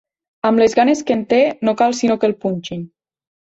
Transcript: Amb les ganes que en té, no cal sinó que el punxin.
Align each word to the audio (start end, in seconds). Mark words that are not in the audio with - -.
Amb 0.49 0.61
les 0.63 0.75
ganes 0.79 1.03
que 1.11 1.19
en 1.19 1.21
té, 1.35 1.43
no 1.69 1.77
cal 1.85 1.95
sinó 2.01 2.19
que 2.25 2.31
el 2.33 2.37
punxin. 2.43 2.87